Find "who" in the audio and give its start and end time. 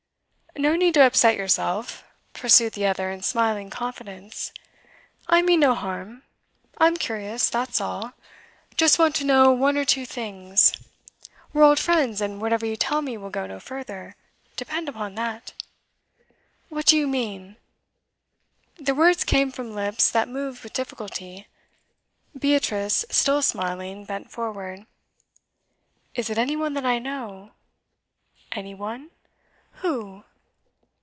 29.75-30.25